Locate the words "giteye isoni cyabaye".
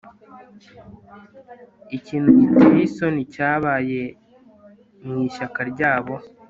2.39-4.01